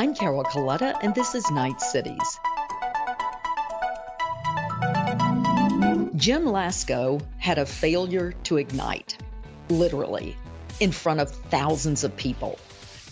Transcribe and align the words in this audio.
I'm 0.00 0.14
Carol 0.14 0.44
Coletta, 0.44 0.98
and 1.02 1.14
this 1.14 1.34
is 1.34 1.50
Knight 1.50 1.78
Cities. 1.82 2.38
Jim 6.16 6.44
Lasko 6.46 7.20
had 7.36 7.58
a 7.58 7.66
failure 7.66 8.32
to 8.44 8.56
ignite, 8.56 9.18
literally, 9.68 10.38
in 10.80 10.90
front 10.90 11.20
of 11.20 11.30
thousands 11.30 12.02
of 12.02 12.16
people. 12.16 12.58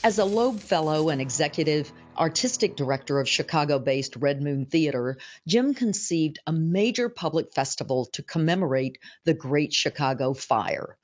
As 0.03 0.19
a 0.19 0.25
Loeb 0.25 0.61
Fellow 0.61 1.11
and 1.11 1.21
executive 1.21 1.93
artistic 2.16 2.75
director 2.75 3.20
of 3.20 3.29
Chicago 3.29 3.79
based 3.79 4.18
Redmoon 4.18 4.66
Theater, 4.70 5.18
Jim 5.46 5.75
conceived 5.75 6.39
a 6.46 6.55
major 6.55 7.11
public 7.11 7.52
festival 7.52 8.07
to 8.14 8.23
commemorate 8.23 8.96
the 9.27 9.34
Great 9.34 9.75
Chicago 9.75 10.32
Fire. 10.32 10.96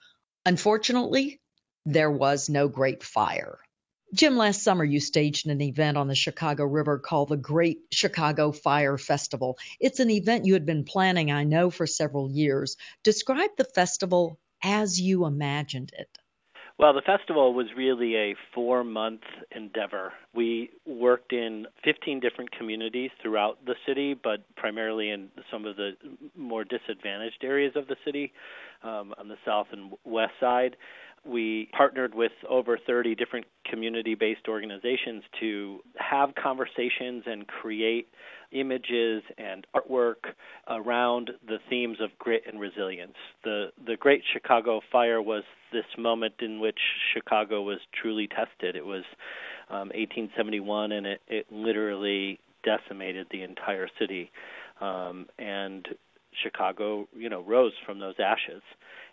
Unfortunately, 0.47 1.43
there 1.85 2.11
was 2.11 2.49
no 2.49 2.69
Great 2.69 3.03
Fire. 3.03 3.59
Jim, 4.15 4.37
last 4.37 4.63
summer 4.63 4.85
you 4.85 5.01
staged 5.01 5.49
an 5.49 5.61
event 5.61 5.97
on 5.97 6.07
the 6.07 6.15
Chicago 6.15 6.65
River 6.65 7.01
called 7.01 7.31
the 7.31 7.37
Great 7.37 7.81
Chicago 7.91 8.53
Fire 8.53 8.97
Festival. 8.97 9.59
It's 9.81 9.99
an 9.99 10.09
event 10.09 10.47
you 10.47 10.53
had 10.53 10.65
been 10.65 10.85
planning, 10.85 11.33
I 11.33 11.43
know, 11.43 11.69
for 11.69 11.85
several 11.85 12.31
years. 12.31 12.77
Describe 13.03 13.51
the 13.57 13.65
festival 13.65 14.39
as 14.63 15.01
you 15.01 15.27
imagined 15.27 15.91
it. 15.99 16.17
Well, 16.79 16.93
the 16.93 17.03
festival 17.03 17.55
was 17.55 17.67
really 17.77 18.15
a 18.17 18.35
four 18.55 18.85
month 18.85 19.23
endeavor. 19.55 20.13
We 20.33 20.71
worked 20.87 21.33
in 21.33 21.67
15 21.85 22.21
different 22.21 22.51
communities 22.53 23.11
throughout 23.21 23.65
the 23.65 23.75
city, 23.87 24.15
but 24.15 24.45
primarily 24.57 25.11
in 25.11 25.29
some 25.53 25.67
of 25.67 25.77
the 25.77 25.93
more 26.37 26.65
disadvantaged 26.65 27.43
areas 27.43 27.75
of 27.75 27.89
the 27.89 27.97
city 28.05 28.33
um, 28.83 29.15
on 29.19 29.29
the 29.29 29.37
south 29.45 29.69
and 29.73 29.93
west 30.05 30.35
side. 30.41 30.77
We 31.27 31.69
partnered 31.77 32.15
with 32.15 32.33
over 32.49 32.79
30 32.79 33.15
different 33.15 33.47
community 33.71 34.15
based 34.15 34.49
organizations 34.49 35.23
to 35.41 35.81
have 35.97 36.35
conversations 36.35 37.25
and 37.27 37.47
create 37.47 38.09
images 38.53 39.23
and 39.37 39.67
artwork 39.75 40.33
around 40.69 41.31
the 41.47 41.59
themes 41.69 41.99
of 42.01 42.11
grit 42.19 42.43
and 42.47 42.61
resilience. 42.61 43.17
The 43.43 43.73
the 43.87 43.97
Great 43.97 44.23
Chicago 44.33 44.81
Fire 44.93 45.21
was 45.21 45.45
this 45.73 45.85
moment 45.99 46.35
in 46.41 46.61
which 46.61 46.79
Chicago 47.13 47.63
was 47.63 47.79
truly 48.01 48.29
tested. 48.29 48.77
It 48.77 48.85
was 48.85 49.05
um, 49.71 49.89
1871, 49.89 50.93
and 50.93 51.07
it, 51.07 51.21
it 51.29 51.47
literally 51.51 52.39
decimated 52.63 53.27
the 53.31 53.43
entire 53.43 53.89
city. 53.99 54.31
Um, 54.81 55.27
and 55.39 55.87
Chicago, 56.43 57.09
you 57.17 57.29
know, 57.29 57.43
rose 57.43 57.73
from 57.85 57.99
those 57.99 58.15
ashes 58.19 58.63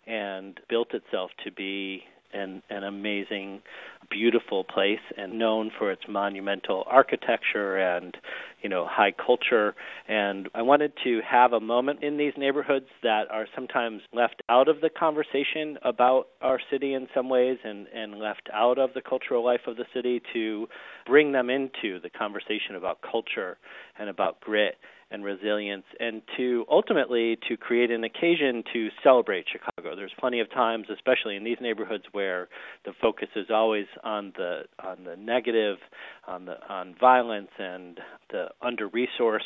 and 0.06 0.58
built 0.68 0.94
itself 0.94 1.30
to 1.44 1.52
be 1.52 2.02
an, 2.32 2.62
an 2.70 2.84
amazing, 2.84 3.62
beautiful 4.10 4.64
place 4.64 5.00
and 5.16 5.38
known 5.38 5.70
for 5.78 5.90
its 5.90 6.02
monumental 6.08 6.84
architecture 6.86 7.76
and, 7.76 8.16
you 8.62 8.68
know, 8.68 8.86
high 8.88 9.12
culture. 9.12 9.74
And 10.08 10.48
I 10.54 10.62
wanted 10.62 10.92
to 11.04 11.20
have 11.28 11.52
a 11.52 11.60
moment 11.60 12.02
in 12.02 12.16
these 12.16 12.32
neighborhoods 12.36 12.86
that 13.02 13.30
are 13.30 13.46
sometimes 13.54 14.02
left 14.12 14.42
out 14.48 14.68
of 14.68 14.80
the 14.80 14.90
conversation 14.90 15.78
about 15.82 16.28
our 16.40 16.60
city 16.70 16.94
in 16.94 17.08
some 17.14 17.28
ways 17.28 17.58
and, 17.64 17.86
and 17.88 18.18
left 18.18 18.48
out 18.52 18.78
of 18.78 18.90
the 18.94 19.00
cultural 19.00 19.44
life 19.44 19.62
of 19.66 19.76
the 19.76 19.86
city 19.94 20.20
to 20.32 20.68
bring 21.06 21.32
them 21.32 21.50
into 21.50 22.00
the 22.00 22.10
conversation 22.10 22.74
about 22.76 22.98
culture 23.02 23.58
and 23.98 24.08
about 24.08 24.40
grit 24.40 24.76
and 25.12 25.24
resilience 25.24 25.84
and 26.00 26.22
to 26.36 26.64
ultimately 26.70 27.38
to 27.48 27.56
create 27.56 27.90
an 27.90 28.02
occasion 28.02 28.64
to 28.72 28.88
celebrate 29.02 29.44
Chicago. 29.50 29.94
There's 29.94 30.12
plenty 30.18 30.40
of 30.40 30.50
times 30.50 30.86
especially 30.92 31.36
in 31.36 31.44
these 31.44 31.58
neighborhoods 31.60 32.04
where 32.12 32.48
the 32.84 32.92
focus 33.00 33.28
is 33.36 33.46
always 33.50 33.86
on 34.02 34.32
the 34.36 34.62
on 34.82 35.04
the 35.04 35.16
negative, 35.16 35.76
on 36.26 36.46
the 36.46 36.56
on 36.68 36.94
violence 36.98 37.50
and 37.58 38.00
the 38.30 38.46
under-resourced 38.62 39.40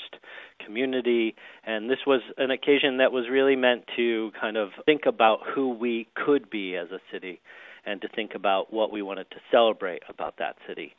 community 0.64 1.34
and 1.64 1.90
this 1.90 1.98
was 2.06 2.20
an 2.38 2.50
occasion 2.50 2.98
that 2.98 3.10
was 3.10 3.24
really 3.30 3.56
meant 3.56 3.84
to 3.96 4.30
kind 4.40 4.56
of 4.56 4.70
think 4.84 5.02
about 5.06 5.40
who 5.54 5.70
we 5.70 6.06
could 6.14 6.48
be 6.48 6.76
as 6.76 6.90
a 6.90 7.00
city 7.12 7.40
and 7.84 8.00
to 8.00 8.08
think 8.08 8.34
about 8.34 8.72
what 8.72 8.92
we 8.92 9.02
wanted 9.02 9.28
to 9.30 9.36
celebrate 9.50 10.02
about 10.08 10.34
that 10.38 10.56
city. 10.66 10.94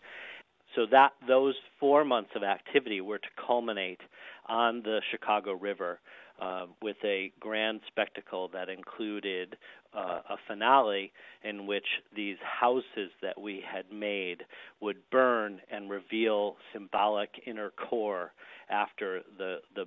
So 0.77 0.85
that 0.91 1.13
those 1.27 1.55
4 1.79 2.05
months 2.05 2.29
of 2.35 2.43
activity 2.43 3.01
were 3.01 3.17
to 3.17 3.27
culminate 3.47 4.01
on 4.45 4.83
the 4.83 5.01
Chicago 5.09 5.53
River 5.53 5.99
uh, 6.39 6.67
with 6.83 6.97
a 7.03 7.31
grand 7.39 7.81
spectacle 7.87 8.47
that 8.53 8.69
included 8.69 9.57
uh, 9.95 10.19
a 10.29 10.37
finale 10.47 11.11
in 11.43 11.65
which 11.65 11.87
these 12.15 12.37
houses 12.43 13.09
that 13.23 13.41
we 13.41 13.63
had 13.67 13.85
made 13.91 14.43
would 14.79 14.97
burn 15.09 15.59
and 15.71 15.89
reveal 15.89 16.57
symbolic 16.71 17.29
inner 17.47 17.71
core 17.71 18.33
after 18.69 19.21
the 19.39 19.57
the 19.75 19.85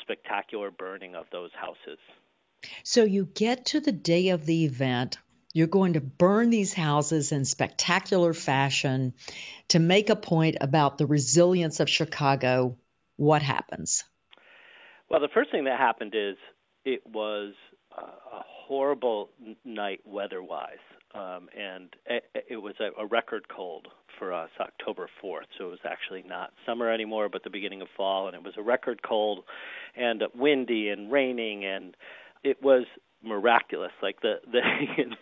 spectacular 0.00 0.70
burning 0.70 1.14
of 1.14 1.26
those 1.32 1.50
houses. 1.52 1.98
So 2.82 3.04
you 3.04 3.26
get 3.34 3.66
to 3.66 3.80
the 3.80 3.92
day 3.92 4.30
of 4.30 4.46
the 4.46 4.64
event. 4.64 5.18
You're 5.52 5.66
going 5.66 5.94
to 5.94 6.00
burn 6.00 6.50
these 6.50 6.72
houses 6.72 7.32
in 7.32 7.44
spectacular 7.44 8.32
fashion 8.32 9.14
to 9.68 9.78
make 9.78 10.10
a 10.10 10.16
point 10.16 10.56
about 10.60 10.98
the 10.98 11.06
resilience 11.06 11.80
of 11.80 11.90
Chicago 11.90 12.76
what 13.16 13.42
happens? 13.42 14.04
Well, 15.10 15.20
the 15.20 15.28
first 15.34 15.50
thing 15.50 15.64
that 15.64 15.78
happened 15.78 16.14
is 16.14 16.36
it 16.84 17.02
was 17.06 17.52
a 17.96 18.42
horrible 18.46 19.30
night 19.64 20.00
weather-wise, 20.04 20.78
um, 21.14 21.48
and 21.58 21.94
it, 22.06 22.24
it 22.48 22.56
was 22.56 22.74
a, 22.80 22.98
a 23.00 23.06
record 23.06 23.48
cold 23.48 23.88
for 24.18 24.32
us, 24.32 24.50
October 24.60 25.08
4th. 25.22 25.46
So 25.58 25.66
it 25.66 25.70
was 25.70 25.80
actually 25.84 26.22
not 26.26 26.52
summer 26.64 26.90
anymore, 26.90 27.28
but 27.28 27.42
the 27.42 27.50
beginning 27.50 27.82
of 27.82 27.88
fall, 27.96 28.28
and 28.28 28.36
it 28.36 28.42
was 28.42 28.54
a 28.56 28.62
record 28.62 29.02
cold, 29.02 29.44
and 29.96 30.22
windy 30.34 30.88
and 30.88 31.10
raining, 31.10 31.64
and 31.64 31.96
it 32.44 32.62
was 32.62 32.84
miraculous. 33.22 33.92
Like 34.02 34.20
the 34.20 34.34
the 34.52 34.60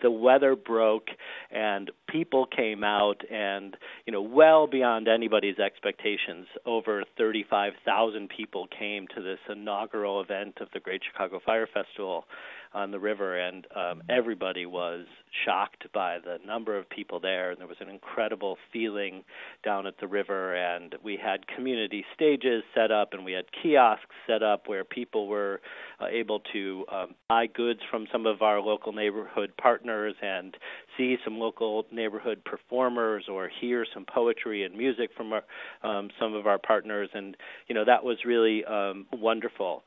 the 0.01 0.11
weather 0.11 0.55
broke 0.55 1.07
and 1.51 1.91
people 2.07 2.45
came 2.45 2.83
out 2.83 3.21
and 3.31 3.75
you 4.05 4.13
know 4.13 4.21
well 4.21 4.67
beyond 4.67 5.07
anybody's 5.07 5.59
expectations 5.59 6.47
over 6.65 7.03
35,000 7.17 8.29
people 8.29 8.67
came 8.67 9.07
to 9.15 9.21
this 9.21 9.39
inaugural 9.49 10.21
event 10.21 10.57
of 10.61 10.67
the 10.73 10.79
Great 10.79 11.01
Chicago 11.09 11.39
Fire 11.45 11.67
Festival 11.67 12.25
on 12.73 12.91
the 12.91 12.99
river, 12.99 13.39
and 13.39 13.65
um, 13.75 14.03
everybody 14.09 14.65
was 14.65 15.05
shocked 15.45 15.85
by 15.93 16.17
the 16.19 16.37
number 16.45 16.77
of 16.77 16.89
people 16.89 17.19
there. 17.19 17.51
And 17.51 17.59
there 17.59 17.67
was 17.67 17.77
an 17.79 17.89
incredible 17.89 18.57
feeling 18.71 19.23
down 19.63 19.87
at 19.87 19.99
the 19.99 20.07
river, 20.07 20.55
and 20.55 20.95
we 21.03 21.17
had 21.21 21.47
community 21.47 22.05
stages 22.13 22.63
set 22.75 22.91
up, 22.91 23.13
and 23.13 23.25
we 23.25 23.33
had 23.33 23.45
kiosks 23.61 24.15
set 24.27 24.43
up 24.43 24.67
where 24.67 24.83
people 24.83 25.27
were 25.27 25.61
uh, 25.99 26.05
able 26.11 26.41
to 26.53 26.85
um, 26.91 27.15
buy 27.27 27.47
goods 27.47 27.79
from 27.89 28.05
some 28.11 28.25
of 28.25 28.41
our 28.41 28.61
local 28.61 28.93
neighborhood 28.93 29.51
partners 29.59 30.15
and 30.21 30.55
see 30.97 31.17
some 31.23 31.39
local 31.39 31.85
neighborhood 31.91 32.43
performers 32.45 33.25
or 33.29 33.49
hear 33.61 33.85
some 33.93 34.05
poetry 34.05 34.63
and 34.63 34.75
music 34.75 35.09
from 35.15 35.33
our, 35.33 35.43
um, 35.83 36.09
some 36.19 36.35
of 36.35 36.45
our 36.45 36.59
partners, 36.59 37.09
and 37.13 37.35
you 37.67 37.73
know 37.73 37.85
that 37.85 38.03
was 38.03 38.17
really 38.25 38.63
um, 38.65 39.07
wonderful. 39.11 39.83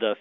The 0.00 0.14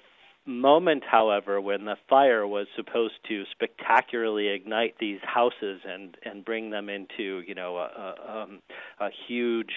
moment, 0.46 1.04
however, 1.10 1.62
when 1.62 1.86
the 1.86 1.98
fire 2.10 2.46
was 2.48 2.68
supposed 2.76 3.16
to 3.28 3.44
spectacularly 3.52 4.48
ignite 4.48 4.96
these 5.00 5.20
houses 5.24 5.82
and 5.88 6.18
and 6.24 6.44
bring 6.44 6.70
them 6.70 6.90
into 6.90 7.42
you 7.46 7.56
know 7.56 7.78
a, 7.78 7.88
a, 7.88 8.42
um, 8.42 8.60
a 9.00 9.10
huge 9.28 9.74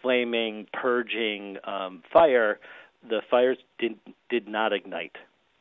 flaming 0.00 0.66
purging 0.72 1.56
um, 1.64 2.02
fire, 2.12 2.58
the 3.08 3.20
fires 3.30 3.58
did 3.78 3.98
did 4.30 4.48
not 4.48 4.72
ignite. 4.72 5.16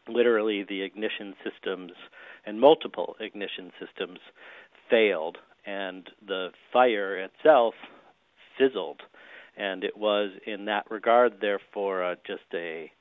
Literally, 0.08 0.64
the 0.68 0.82
ignition 0.82 1.36
systems 1.44 1.92
and 2.46 2.60
multiple 2.60 3.16
ignition 3.20 3.72
systems 3.80 4.20
failed, 4.90 5.38
and 5.66 6.10
the 6.28 6.50
fire 6.74 7.18
itself 7.18 7.76
fizzled. 8.58 9.02
And 9.58 9.84
it 9.84 9.98
was 9.98 10.32
in 10.48 10.66
that 10.66 10.90
regard, 10.90 11.34
therefore, 11.42 12.04
uh, 12.04 12.16
just 12.26 12.44
a 12.54 12.92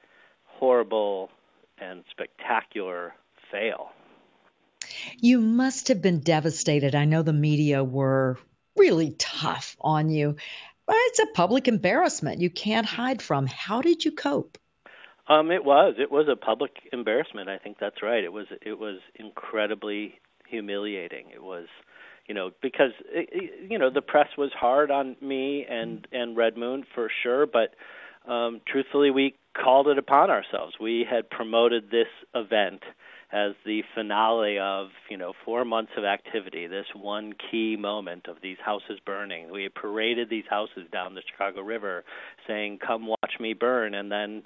horrible 0.60 1.30
and 1.78 2.04
spectacular 2.10 3.14
fail. 3.50 3.90
You 5.18 5.40
must 5.40 5.88
have 5.88 6.02
been 6.02 6.20
devastated. 6.20 6.94
I 6.94 7.06
know 7.06 7.22
the 7.22 7.32
media 7.32 7.82
were 7.82 8.38
really 8.76 9.16
tough 9.18 9.76
on 9.80 10.10
you. 10.10 10.36
It's 10.88 11.18
a 11.18 11.26
public 11.34 11.66
embarrassment 11.66 12.40
you 12.40 12.50
can't 12.50 12.86
hide 12.86 13.22
from. 13.22 13.46
How 13.46 13.80
did 13.80 14.04
you 14.04 14.12
cope? 14.12 14.58
Um, 15.28 15.50
it 15.50 15.64
was. 15.64 15.94
It 15.98 16.10
was 16.10 16.26
a 16.28 16.36
public 16.36 16.72
embarrassment. 16.92 17.48
I 17.48 17.58
think 17.58 17.78
that's 17.80 18.02
right. 18.02 18.22
It 18.22 18.32
was. 18.32 18.46
It 18.62 18.78
was 18.78 18.98
incredibly 19.14 20.18
humiliating. 20.48 21.26
It 21.32 21.42
was, 21.42 21.66
you 22.26 22.34
know, 22.34 22.50
because 22.60 22.90
you 23.68 23.78
know 23.78 23.90
the 23.90 24.02
press 24.02 24.28
was 24.36 24.50
hard 24.52 24.90
on 24.90 25.16
me 25.20 25.64
and 25.70 26.06
and 26.10 26.36
Redmoon 26.36 26.82
for 26.94 27.08
sure, 27.22 27.46
but 27.46 27.74
um, 28.30 28.60
truthfully, 28.66 29.10
we 29.10 29.34
called 29.54 29.88
it 29.88 29.98
upon 29.98 30.30
ourselves. 30.30 30.74
We 30.80 31.06
had 31.08 31.28
promoted 31.30 31.90
this 31.90 32.08
event 32.34 32.82
as 33.32 33.52
the 33.64 33.82
finale 33.94 34.58
of 34.58 34.88
you 35.08 35.16
know 35.16 35.32
four 35.44 35.64
months 35.64 35.92
of 35.96 36.04
activity 36.04 36.66
this 36.66 36.86
one 36.94 37.32
key 37.50 37.76
moment 37.76 38.26
of 38.26 38.36
these 38.42 38.56
houses 38.64 38.98
burning 39.06 39.50
we 39.52 39.68
paraded 39.68 40.28
these 40.28 40.44
houses 40.50 40.82
down 40.92 41.14
the 41.14 41.22
chicago 41.30 41.60
river 41.60 42.04
saying 42.46 42.78
come 42.84 43.06
watch 43.06 43.34
me 43.38 43.52
burn 43.52 43.94
and 43.94 44.10
then 44.10 44.42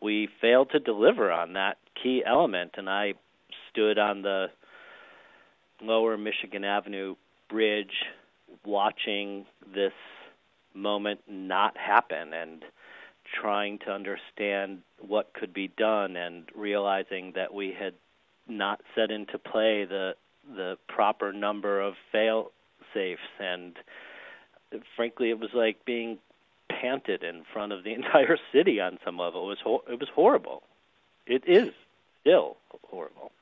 we 0.00 0.28
failed 0.40 0.70
to 0.70 0.80
deliver 0.80 1.30
on 1.30 1.52
that 1.52 1.76
key 2.02 2.22
element 2.26 2.70
and 2.76 2.88
i 2.88 3.12
stood 3.70 3.98
on 3.98 4.22
the 4.22 4.46
lower 5.82 6.16
michigan 6.16 6.64
avenue 6.64 7.14
bridge 7.50 8.04
watching 8.64 9.44
this 9.74 9.92
moment 10.74 11.20
not 11.28 11.76
happen 11.76 12.32
and 12.32 12.64
trying 13.40 13.78
to 13.80 13.90
understand 13.90 14.82
what 15.00 15.32
could 15.34 15.52
be 15.52 15.68
done 15.76 16.16
and 16.16 16.44
realizing 16.54 17.32
that 17.34 17.52
we 17.52 17.74
had 17.78 17.94
not 18.48 18.80
set 18.94 19.10
into 19.10 19.38
play 19.38 19.84
the 19.84 20.14
the 20.56 20.76
proper 20.88 21.32
number 21.32 21.80
of 21.80 21.94
fail 22.12 22.50
safes. 22.92 23.20
And 23.40 23.74
frankly 24.96 25.30
it 25.30 25.38
was 25.38 25.50
like 25.54 25.84
being 25.84 26.18
panted 26.68 27.22
in 27.22 27.44
front 27.52 27.72
of 27.72 27.84
the 27.84 27.92
entire 27.94 28.38
city 28.52 28.80
on 28.80 28.98
some 29.04 29.18
level. 29.18 29.44
It 29.46 29.48
was 29.48 29.58
ho- 29.64 29.84
it 29.90 29.98
was 29.98 30.08
horrible. 30.14 30.62
It 31.26 31.44
is 31.46 31.72
still 32.20 32.56
horrible. 32.90 33.32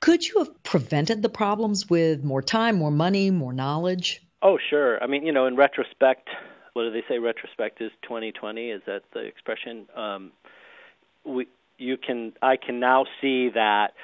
Could 0.00 0.26
you 0.26 0.38
have 0.38 0.62
prevented 0.62 1.22
the 1.22 1.28
problems 1.28 1.88
with 1.88 2.24
more 2.24 2.42
time 2.42 2.76
more 2.76 2.90
money 2.90 3.30
more 3.30 3.52
knowledge? 3.52 4.22
Oh 4.40 4.58
sure. 4.70 5.02
I 5.02 5.06
mean 5.06 5.26
you 5.26 5.32
know 5.32 5.46
in 5.46 5.56
retrospect 5.56 6.28
what 6.72 6.84
do 6.84 6.90
they 6.90 7.02
say 7.08 7.18
retrospect 7.18 7.80
is 7.80 7.90
2020 8.02 8.70
is 8.70 8.82
that 8.86 9.02
the 9.12 9.20
expression 9.20 9.86
um 9.96 10.32
we 11.24 11.46
you 11.78 11.96
can 11.96 12.32
I 12.40 12.56
can 12.56 12.80
now 12.80 13.04
see 13.20 13.50
that 13.50 13.94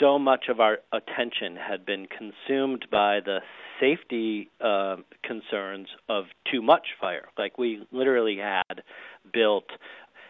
so 0.00 0.18
much 0.18 0.46
of 0.48 0.60
our 0.60 0.78
attention 0.92 1.56
had 1.56 1.86
been 1.86 2.06
consumed 2.06 2.86
by 2.90 3.20
the 3.20 3.38
safety 3.78 4.50
uh, 4.60 4.96
concerns 5.22 5.88
of 6.08 6.24
too 6.50 6.60
much 6.60 6.88
fire. 7.00 7.28
Like 7.38 7.56
we 7.56 7.86
literally 7.92 8.36
had 8.36 8.82
built 9.32 9.66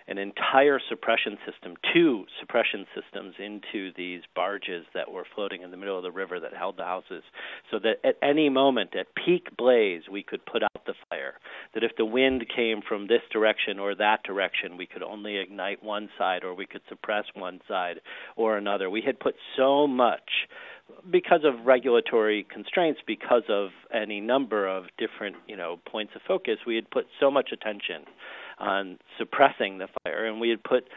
an 0.09 0.19
entire 0.19 0.81
suppression 0.89 1.39
system, 1.51 1.75
two 1.93 2.25
suppression 2.41 2.87
systems 2.95 3.35
into 3.39 3.93
these 3.97 4.23
barges 4.35 4.85
that 4.95 5.11
were 5.11 5.27
floating 5.35 5.63
in 5.63 5.71
the 5.71 5.77
middle 5.77 5.97
of 5.97 6.03
the 6.03 6.11
river 6.11 6.41
that 6.41 6.53
held 6.53 6.77
the 6.77 6.85
houses, 6.85 7.23
so 7.71 7.79
that 7.79 7.97
at 8.05 8.17
any 8.23 8.49
moment, 8.49 8.95
at 8.97 9.07
peak 9.15 9.57
blaze, 9.57 10.03
we 10.11 10.23
could 10.23 10.45
put 10.47 10.63
out 10.63 10.87
the 10.87 10.95
fire. 11.09 11.35
That 11.75 11.85
if 11.85 11.93
the 11.97 12.05
wind 12.05 12.47
came 12.55 12.81
from 12.87 13.07
this 13.07 13.23
direction 13.33 13.79
or 13.79 13.95
that 13.95 14.23
direction, 14.23 14.77
we 14.77 14.87
could 14.87 15.03
only 15.03 15.37
ignite 15.37 15.83
one 15.83 16.09
side 16.19 16.45
or 16.45 16.55
we 16.55 16.67
could 16.67 16.83
suppress 16.89 17.25
one 17.35 17.61
side 17.69 18.01
or 18.37 18.57
another. 18.57 18.91
We 18.91 19.03
had 19.03 19.21
put 19.21 19.35
so 19.57 19.87
much 19.87 20.49
because 21.11 21.41
of 21.45 21.67
regulatory 21.67 22.47
constraints, 22.53 23.01
because 23.07 23.45
of 23.49 23.69
any 23.95 24.21
number 24.21 24.67
of 24.67 24.85
different, 24.99 25.37
you 25.47 25.57
know, 25.57 25.79
points 25.87 26.13
of 26.17 26.23
focus, 26.27 26.59
we 26.67 26.75
had 26.75 26.91
put 26.91 27.07
so 27.21 27.31
much 27.31 27.51
attention 27.53 28.05
on 28.61 28.99
suppressing 29.19 29.79
the 29.79 29.89
fire, 30.03 30.27
and 30.27 30.41
we 30.41 30.51
had 30.51 30.63
put 30.63 30.89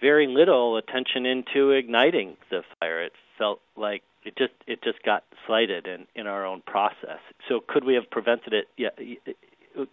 very 0.00 0.26
little 0.26 0.76
attention 0.76 1.26
into 1.26 1.70
igniting 1.70 2.36
the 2.50 2.62
fire. 2.80 3.02
It 3.02 3.12
felt 3.38 3.60
like 3.76 4.02
it 4.24 4.36
just 4.36 4.52
it 4.66 4.82
just 4.82 5.02
got 5.02 5.24
slighted 5.46 5.86
in 5.86 6.06
in 6.14 6.26
our 6.26 6.44
own 6.46 6.62
process. 6.66 7.20
So 7.48 7.60
could 7.66 7.84
we 7.84 7.94
have 7.94 8.10
prevented 8.10 8.52
it? 8.52 8.68
Yeah, 8.76 8.90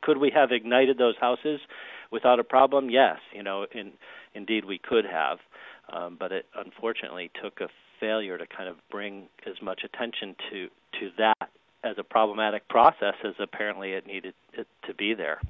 could 0.01 0.17
we 0.17 0.31
have 0.33 0.51
ignited 0.51 0.97
those 0.97 1.15
houses 1.19 1.59
without 2.11 2.39
a 2.39 2.43
problem? 2.43 2.89
Yes, 2.89 3.17
you 3.33 3.43
know, 3.43 3.65
in, 3.71 3.93
indeed 4.33 4.65
we 4.65 4.77
could 4.77 5.05
have, 5.05 5.39
um, 5.91 6.17
but 6.19 6.31
it 6.31 6.45
unfortunately 6.55 7.31
took 7.41 7.61
a 7.61 7.67
failure 7.99 8.37
to 8.37 8.45
kind 8.45 8.69
of 8.69 8.77
bring 8.89 9.27
as 9.45 9.61
much 9.61 9.81
attention 9.83 10.35
to 10.49 10.67
to 10.99 11.09
that 11.17 11.49
as 11.83 11.95
a 11.97 12.03
problematic 12.03 12.67
process 12.67 13.15
as 13.23 13.33
apparently 13.39 13.93
it 13.93 14.05
needed 14.05 14.33
it 14.53 14.67
to 14.85 14.93
be 14.93 15.13
there. 15.13 15.41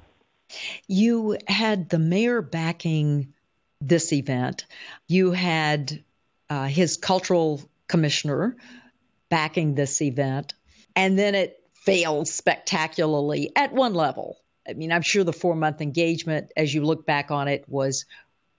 You 0.86 1.38
had 1.46 1.88
the 1.88 1.98
mayor 1.98 2.42
backing 2.42 3.34
this 3.80 4.12
event. 4.12 4.66
You 5.08 5.32
had 5.32 6.04
uh, 6.48 6.66
his 6.66 6.96
cultural 6.96 7.60
commissioner 7.88 8.56
backing 9.28 9.74
this 9.74 10.02
event, 10.02 10.54
and 10.94 11.18
then 11.18 11.34
it 11.34 11.58
failed 11.72 12.28
spectacularly 12.28 13.50
at 13.56 13.72
one 13.72 13.94
level. 13.94 14.38
I 14.68 14.74
mean, 14.74 14.92
I'm 14.92 15.02
sure 15.02 15.24
the 15.24 15.32
four 15.32 15.56
month 15.56 15.80
engagement, 15.80 16.52
as 16.56 16.72
you 16.72 16.84
look 16.84 17.06
back 17.06 17.30
on 17.30 17.48
it, 17.48 17.64
was 17.68 18.04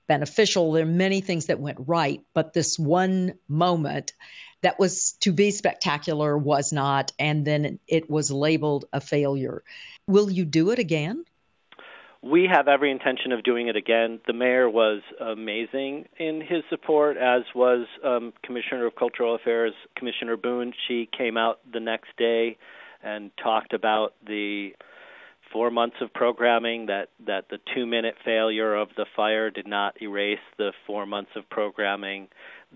beneficial. 0.07 0.74
There 0.74 0.84
are 0.84 0.88
many 0.88 1.22
things 1.22 1.46
that 1.46 1.60
went 1.60 1.78
right, 1.88 2.22
but 2.34 2.54
this 2.54 2.78
one 2.78 3.36
moment 3.48 4.13
that 4.62 4.80
was 4.80 5.13
to 5.22 5.31
be 5.31 5.51
spectacular 5.51 6.38
was 6.38 6.74
not, 6.74 7.12
and 7.19 7.46
then 7.46 7.80
it 7.88 8.10
was 8.10 8.31
labeled 8.31 8.86
a 8.92 9.00
failure. 9.00 9.63
Will 10.07 10.30
you 10.30 10.46
do 10.46 10.72
it 10.72 10.80
again? 10.80 11.24
We 12.24 12.48
have 12.50 12.70
every 12.70 12.90
intention 12.90 13.34
of 13.34 13.44
doing 13.44 13.68
it 13.68 13.75
again. 13.75 14.22
The 14.25 14.34
mayor 14.34 14.70
was 14.70 15.02
amazing 15.20 16.06
in 16.18 16.40
his 16.40 16.64
support, 16.70 17.18
as 17.18 17.42
was 17.54 17.86
um, 18.04 18.31
Commissioner 18.44 18.86
of 18.86 18.96
Cultural 18.96 19.36
Affairs, 19.36 19.74
Commissioner 19.98 20.38
Boone. 20.38 20.74
She 20.88 21.10
came 21.18 21.36
out 21.36 21.60
the 21.72 21.81
next 21.81 22.16
day 22.18 22.58
and 23.04 23.30
talked 23.42 23.74
about 23.74 24.14
the 24.25 24.70
four 25.52 25.70
months 25.70 25.98
of 26.02 26.14
programming 26.14 26.86
that 26.88 27.10
that 27.28 27.50
the 27.50 27.60
two 27.75 27.86
minute 27.86 28.16
failure 28.24 28.74
of 28.74 28.88
the 28.96 29.06
fire 29.16 29.52
did 29.52 29.68
not 29.68 30.02
erase 30.02 30.40
the 30.58 30.72
four 30.88 31.06
months 31.06 31.31
of 31.36 31.48
programming 31.50 32.28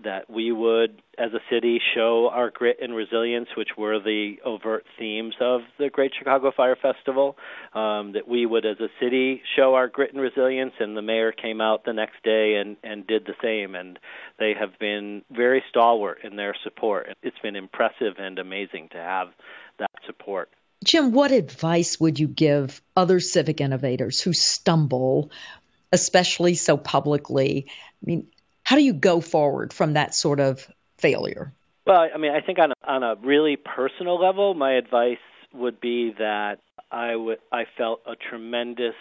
that 0.04 0.30
we 0.30 0.52
would, 0.52 1.02
as 1.18 1.32
a 1.32 1.40
city, 1.50 1.80
show 1.94 2.30
our 2.32 2.50
grit 2.50 2.78
and 2.80 2.94
resilience, 2.94 3.48
which 3.56 3.70
were 3.76 3.98
the 3.98 4.36
overt 4.44 4.84
themes 4.98 5.34
of 5.40 5.62
the 5.78 5.90
Great 5.90 6.12
Chicago 6.16 6.52
Fire 6.56 6.76
Festival. 6.76 7.36
Um, 7.74 8.12
that 8.12 8.28
we 8.28 8.46
would, 8.46 8.64
as 8.64 8.78
a 8.80 8.88
city, 9.00 9.42
show 9.56 9.74
our 9.74 9.88
grit 9.88 10.12
and 10.12 10.20
resilience, 10.20 10.74
and 10.78 10.96
the 10.96 11.02
mayor 11.02 11.32
came 11.32 11.60
out 11.60 11.84
the 11.84 11.92
next 11.92 12.22
day 12.22 12.56
and, 12.56 12.76
and 12.82 13.06
did 13.06 13.26
the 13.26 13.34
same. 13.42 13.74
And 13.74 13.98
they 14.38 14.54
have 14.58 14.78
been 14.78 15.22
very 15.30 15.62
stalwart 15.68 16.18
in 16.24 16.36
their 16.36 16.54
support. 16.64 17.08
It's 17.22 17.38
been 17.42 17.56
impressive 17.56 18.14
and 18.18 18.38
amazing 18.38 18.88
to 18.92 18.98
have 18.98 19.28
that 19.78 19.90
support. 20.06 20.50
Jim, 20.84 21.12
what 21.12 21.32
advice 21.32 21.98
would 21.98 22.20
you 22.20 22.28
give 22.28 22.80
other 22.96 23.20
civic 23.20 23.60
innovators 23.60 24.20
who 24.20 24.32
stumble, 24.32 25.30
especially 25.92 26.54
so 26.54 26.76
publicly? 26.76 27.66
I 27.68 28.04
mean, 28.04 28.28
how 28.68 28.76
do 28.76 28.82
you 28.82 28.92
go 28.92 29.22
forward 29.22 29.72
from 29.72 29.94
that 29.94 30.14
sort 30.14 30.40
of 30.40 30.70
failure? 30.98 31.54
Well, 31.86 32.06
I 32.14 32.18
mean, 32.18 32.32
I 32.32 32.42
think 32.42 32.58
on 32.58 32.72
a, 32.72 32.74
on 32.86 33.02
a 33.02 33.14
really 33.24 33.56
personal 33.56 34.20
level, 34.20 34.52
my 34.52 34.74
advice 34.74 35.16
would 35.54 35.80
be 35.80 36.12
that 36.18 36.56
I 36.92 37.16
would 37.16 37.38
I 37.50 37.64
felt 37.78 38.02
a 38.06 38.12
tremendous 38.14 38.92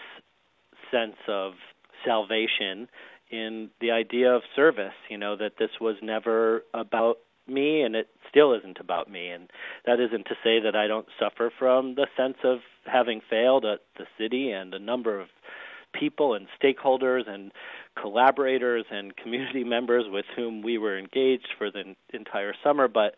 sense 0.90 1.18
of 1.28 1.56
salvation 2.06 2.88
in 3.30 3.70
the 3.82 3.92
idea 3.92 4.34
of 4.34 4.44
service. 4.56 4.96
You 5.10 5.18
know 5.18 5.36
that 5.36 5.58
this 5.60 5.72
was 5.82 5.98
never 6.02 6.64
about 6.74 7.18
me, 7.46 7.82
and 7.82 7.94
it 7.94 8.08
still 8.30 8.54
isn't 8.54 8.78
about 8.80 9.12
me. 9.12 9.32
And 9.32 9.52
that 9.86 10.00
isn't 10.00 10.28
to 10.28 10.36
say 10.46 10.62
that 10.62 10.78
I 10.78 10.88
don't 10.88 11.08
suffer 11.20 11.52
from 11.60 11.96
the 11.96 12.08
sense 12.16 12.38
of 12.46 12.60
having 12.86 13.20
failed 13.30 13.66
at 13.66 13.82
the 13.98 14.06
city 14.18 14.50
and 14.50 14.74
a 14.74 14.80
number 14.80 15.20
of 15.20 15.28
people 15.94 16.34
and 16.34 16.48
stakeholders 16.62 17.28
and 17.28 17.52
collaborators 18.02 18.86
and 18.92 19.16
community 19.16 19.64
members 19.66 20.06
with 20.08 20.26
whom 20.36 20.62
we 20.62 20.78
were 20.78 20.98
engaged 20.98 21.50
for 21.58 21.72
the 21.72 21.96
entire 22.14 22.54
summer. 22.64 22.88
But 22.88 23.16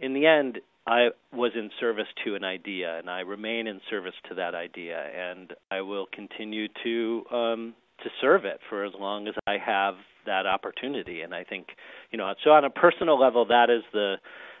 in 0.00 0.14
the 0.14 0.26
end, 0.26 0.60
I 0.86 1.10
was 1.32 1.52
in 1.54 1.70
service 1.78 2.08
to 2.24 2.34
an 2.34 2.44
idea, 2.44 2.98
and 2.98 3.08
I 3.08 3.20
remain 3.20 3.66
in 3.66 3.80
service 3.88 4.14
to 4.28 4.34
that 4.34 4.54
idea, 4.54 4.98
and 4.98 5.52
I 5.70 5.80
will 5.82 6.06
continue 6.12 6.66
to 6.82 7.24
um, 7.30 7.74
to 8.02 8.10
serve 8.20 8.44
it 8.44 8.58
for 8.68 8.84
as 8.84 8.92
long 8.98 9.28
as 9.28 9.34
I 9.46 9.58
have 9.64 9.94
that 10.26 10.44
opportunity. 10.44 11.20
And 11.20 11.34
I 11.34 11.44
think, 11.44 11.68
you 12.10 12.18
know, 12.18 12.32
so 12.42 12.50
on 12.50 12.64
a 12.64 12.70
personal 12.70 13.18
level, 13.18 13.44
that 13.46 13.70
is 13.70 13.82
the 13.92 14.16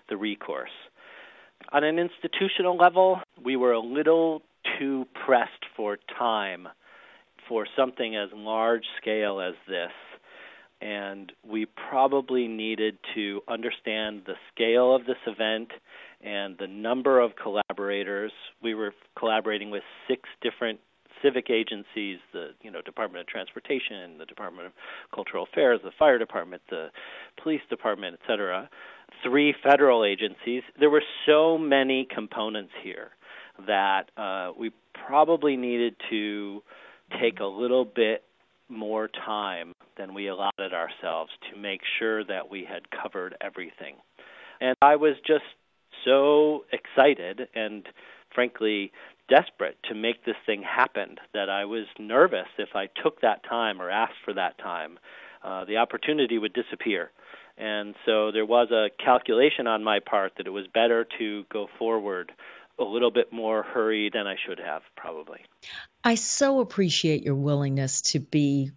the 0.08 0.16
recourse. 0.16 0.70
On 1.72 1.82
an 1.82 1.98
institutional 1.98 2.76
level, 2.76 3.20
we 3.42 3.56
were 3.56 3.72
a 3.72 3.80
little 3.80 4.42
too 4.78 5.06
pressed 5.26 5.64
for 5.76 5.98
time 6.18 6.68
for 7.52 7.66
something 7.76 8.16
as 8.16 8.30
large 8.34 8.84
scale 8.98 9.38
as 9.38 9.52
this. 9.68 9.90
And 10.80 11.30
we 11.46 11.66
probably 11.90 12.48
needed 12.48 12.96
to 13.14 13.42
understand 13.46 14.22
the 14.24 14.36
scale 14.54 14.96
of 14.96 15.04
this 15.04 15.18
event 15.26 15.68
and 16.24 16.56
the 16.58 16.66
number 16.66 17.20
of 17.20 17.32
collaborators. 17.36 18.32
We 18.62 18.74
were 18.74 18.94
collaborating 19.18 19.70
with 19.70 19.82
six 20.08 20.22
different 20.40 20.80
civic 21.22 21.50
agencies, 21.50 22.20
the 22.32 22.52
you 22.62 22.70
know 22.70 22.80
Department 22.80 23.20
of 23.20 23.26
Transportation, 23.26 24.16
the 24.18 24.24
Department 24.24 24.68
of 24.68 24.72
Cultural 25.14 25.46
Affairs, 25.52 25.80
the 25.84 25.90
Fire 25.98 26.18
Department, 26.18 26.62
the 26.70 26.88
Police 27.42 27.60
Department, 27.68 28.18
et 28.18 28.26
cetera. 28.26 28.70
Three 29.22 29.54
federal 29.62 30.06
agencies. 30.06 30.62
There 30.80 30.88
were 30.88 31.04
so 31.26 31.58
many 31.58 32.08
components 32.12 32.72
here 32.82 33.10
that 33.66 34.04
uh, 34.16 34.52
we 34.58 34.70
probably 35.06 35.58
needed 35.58 35.96
to 36.08 36.62
take 37.20 37.40
a 37.40 37.46
little 37.46 37.84
bit 37.84 38.24
more 38.68 39.08
time 39.08 39.72
than 39.96 40.14
we 40.14 40.28
allotted 40.28 40.72
ourselves 40.72 41.30
to 41.50 41.58
make 41.58 41.80
sure 41.98 42.24
that 42.24 42.50
we 42.50 42.64
had 42.64 42.90
covered 42.90 43.36
everything. 43.40 43.96
And 44.60 44.76
I 44.80 44.96
was 44.96 45.16
just 45.26 45.44
so 46.04 46.64
excited 46.72 47.48
and 47.54 47.86
frankly 48.34 48.92
desperate 49.28 49.76
to 49.84 49.94
make 49.94 50.24
this 50.24 50.36
thing 50.46 50.62
happen 50.62 51.16
that 51.34 51.48
I 51.48 51.64
was 51.64 51.86
nervous 51.98 52.48
if 52.58 52.70
I 52.74 52.88
took 53.02 53.20
that 53.20 53.44
time 53.48 53.80
or 53.80 53.90
asked 53.90 54.20
for 54.24 54.34
that 54.34 54.58
time, 54.58 54.98
uh, 55.44 55.64
the 55.64 55.76
opportunity 55.76 56.38
would 56.38 56.52
disappear. 56.52 57.10
And 57.58 57.94
so 58.06 58.32
there 58.32 58.46
was 58.46 58.70
a 58.70 58.88
calculation 59.02 59.66
on 59.66 59.84
my 59.84 60.00
part 60.00 60.32
that 60.36 60.46
it 60.46 60.50
was 60.50 60.66
better 60.72 61.06
to 61.18 61.44
go 61.52 61.68
forward 61.78 62.32
a 62.82 62.90
little 62.90 63.10
bit 63.10 63.32
more 63.32 63.62
hurried 63.62 64.12
than 64.14 64.26
I 64.26 64.36
should 64.46 64.58
have, 64.58 64.82
probably. 64.96 65.40
I 66.04 66.16
so 66.16 66.60
appreciate 66.60 67.22
your 67.22 67.34
willingness 67.34 68.00
to 68.12 68.20
be 68.20 68.72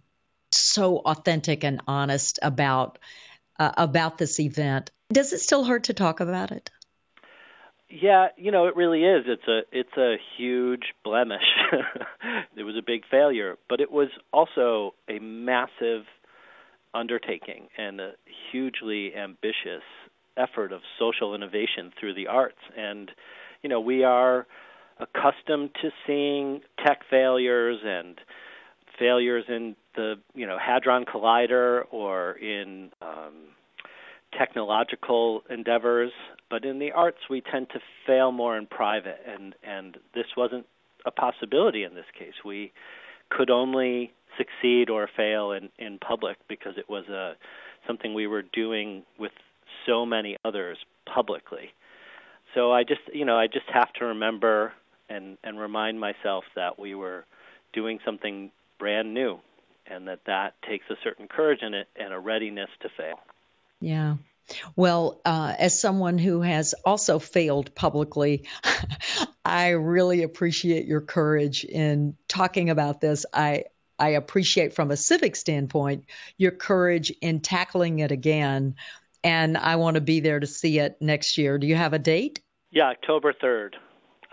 so 0.52 0.98
authentic 0.98 1.64
and 1.64 1.80
honest 1.86 2.38
about 2.42 2.98
uh, 3.58 3.72
about 3.76 4.18
this 4.18 4.38
event. 4.38 4.90
Does 5.12 5.32
it 5.32 5.40
still 5.40 5.64
hurt 5.64 5.84
to 5.84 5.94
talk 5.94 6.20
about 6.20 6.52
it? 6.52 6.70
Yeah, 7.88 8.28
you 8.36 8.50
know, 8.50 8.66
it 8.66 8.76
really 8.76 9.04
is. 9.04 9.24
It's 9.26 9.46
a 9.46 9.60
it's 9.70 9.96
a 9.96 10.16
huge 10.36 10.94
blemish. 11.04 11.46
it 12.56 12.64
was 12.64 12.76
a 12.76 12.82
big 12.84 13.02
failure, 13.10 13.56
but 13.68 13.80
it 13.80 13.90
was 13.90 14.08
also 14.32 14.94
a 15.08 15.18
massive 15.20 16.04
undertaking 16.94 17.68
and 17.76 18.00
a 18.00 18.12
hugely 18.50 19.14
ambitious 19.14 19.82
effort 20.36 20.72
of 20.72 20.80
social 20.98 21.34
innovation 21.34 21.92
through 21.98 22.14
the 22.14 22.26
arts. 22.26 22.58
And 22.76 23.10
you 23.66 23.68
know, 23.68 23.80
we 23.80 24.04
are 24.04 24.46
accustomed 25.00 25.70
to 25.82 25.90
seeing 26.06 26.60
tech 26.86 27.00
failures 27.10 27.78
and 27.84 28.14
failures 28.96 29.42
in 29.48 29.74
the 29.96 30.14
you 30.36 30.46
know 30.46 30.56
hadron 30.56 31.04
collider 31.04 31.82
or 31.90 32.34
in 32.38 32.90
um, 33.02 33.34
technological 34.38 35.42
endeavors, 35.50 36.12
but 36.48 36.64
in 36.64 36.78
the 36.78 36.92
arts 36.92 37.18
we 37.28 37.40
tend 37.40 37.68
to 37.70 37.80
fail 38.06 38.30
more 38.30 38.56
in 38.56 38.66
private, 38.66 39.18
and 39.26 39.56
and 39.64 39.96
this 40.14 40.26
wasn't 40.36 40.64
a 41.04 41.10
possibility 41.10 41.82
in 41.82 41.94
this 41.96 42.06
case. 42.16 42.34
We 42.44 42.70
could 43.30 43.50
only 43.50 44.12
succeed 44.38 44.90
or 44.90 45.08
fail 45.16 45.50
in 45.50 45.70
in 45.76 45.98
public 45.98 46.36
because 46.48 46.74
it 46.76 46.88
was 46.88 47.08
a 47.08 47.32
something 47.84 48.14
we 48.14 48.28
were 48.28 48.42
doing 48.42 49.02
with 49.18 49.32
so 49.86 50.06
many 50.06 50.36
others 50.44 50.78
publicly. 51.12 51.72
So 52.56 52.72
I 52.72 52.84
just 52.84 53.02
you 53.12 53.24
know 53.24 53.36
I 53.36 53.46
just 53.46 53.66
have 53.72 53.92
to 53.94 54.06
remember 54.06 54.72
and 55.08 55.36
and 55.44 55.60
remind 55.60 56.00
myself 56.00 56.44
that 56.56 56.78
we 56.78 56.94
were 56.94 57.26
doing 57.72 58.00
something 58.04 58.50
brand 58.78 59.12
new 59.12 59.38
and 59.86 60.08
that 60.08 60.20
that 60.26 60.54
takes 60.68 60.86
a 60.90 60.96
certain 61.04 61.28
courage 61.28 61.60
in 61.62 61.74
it 61.74 61.86
and 61.96 62.12
a 62.12 62.18
readiness 62.18 62.70
to 62.80 62.88
fail. 62.96 63.20
Yeah. 63.80 64.16
Well, 64.74 65.20
uh, 65.24 65.54
as 65.58 65.78
someone 65.78 66.18
who 66.18 66.40
has 66.40 66.74
also 66.84 67.18
failed 67.18 67.74
publicly, 67.74 68.48
I 69.44 69.70
really 69.70 70.22
appreciate 70.22 70.86
your 70.86 71.00
courage 71.02 71.64
in 71.64 72.16
talking 72.26 72.70
about 72.70 73.02
this. 73.02 73.26
I 73.34 73.64
I 73.98 74.10
appreciate 74.10 74.74
from 74.74 74.90
a 74.90 74.96
civic 74.96 75.36
standpoint 75.36 76.04
your 76.38 76.52
courage 76.52 77.12
in 77.20 77.40
tackling 77.40 77.98
it 77.98 78.12
again, 78.12 78.76
and 79.22 79.58
I 79.58 79.76
want 79.76 79.96
to 79.96 80.00
be 80.00 80.20
there 80.20 80.40
to 80.40 80.46
see 80.46 80.78
it 80.78 80.96
next 81.02 81.36
year. 81.36 81.58
Do 81.58 81.66
you 81.66 81.76
have 81.76 81.92
a 81.92 81.98
date? 81.98 82.40
Yeah, 82.76 82.90
October 82.90 83.32
third. 83.32 83.74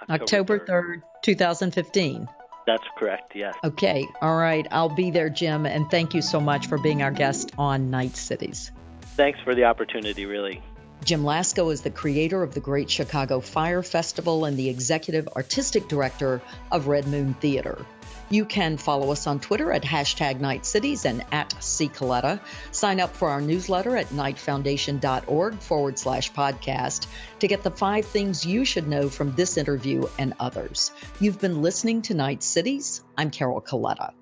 October 0.09 0.59
third, 0.59 1.01
two 1.21 1.33
thousand 1.33 1.71
fifteen. 1.71 2.27
That's 2.67 2.83
correct, 2.97 3.37
yes. 3.37 3.55
Okay, 3.63 4.05
all 4.21 4.35
right. 4.35 4.67
I'll 4.69 4.93
be 4.93 5.11
there, 5.11 5.29
Jim, 5.29 5.65
and 5.65 5.89
thank 5.89 6.13
you 6.13 6.21
so 6.21 6.41
much 6.41 6.67
for 6.67 6.77
being 6.77 7.03
our 7.03 7.11
guest 7.11 7.53
on 7.57 7.89
Knight 7.89 8.17
Cities. 8.17 8.73
Thanks 9.15 9.39
for 9.45 9.55
the 9.55 9.63
opportunity, 9.63 10.25
really. 10.25 10.61
Jim 11.03 11.23
Lasko 11.23 11.71
is 11.73 11.81
the 11.81 11.89
creator 11.89 12.43
of 12.43 12.53
the 12.53 12.61
Great 12.61 12.89
Chicago 12.89 13.41
Fire 13.41 13.83
Festival 13.83 14.45
and 14.45 14.55
the 14.55 14.69
executive 14.69 15.27
artistic 15.35 15.89
director 15.89 16.41
of 16.71 16.85
Redmoon 16.85 17.35
Theater. 17.41 17.85
You 18.29 18.45
can 18.45 18.77
follow 18.77 19.11
us 19.11 19.27
on 19.27 19.41
Twitter 19.41 19.73
at 19.73 19.83
hashtag 19.83 20.39
Knight 20.39 20.65
Cities 20.65 21.03
and 21.03 21.25
at 21.33 21.49
Coletta. 21.49 22.39
Sign 22.71 23.01
up 23.01 23.13
for 23.17 23.29
our 23.29 23.41
newsletter 23.41 23.97
at 23.97 24.09
knightfoundation.org 24.09 25.59
forward 25.59 25.99
slash 25.99 26.31
podcast 26.31 27.07
to 27.39 27.47
get 27.49 27.63
the 27.63 27.71
five 27.71 28.05
things 28.05 28.45
you 28.45 28.63
should 28.63 28.87
know 28.87 29.09
from 29.09 29.35
this 29.35 29.57
interview 29.57 30.07
and 30.17 30.33
others. 30.39 30.91
You've 31.19 31.39
been 31.39 31.61
listening 31.61 32.01
to 32.03 32.13
Knight 32.13 32.43
Cities. 32.43 33.03
I'm 33.17 33.29
Carol 33.29 33.61
Coletta. 33.61 34.13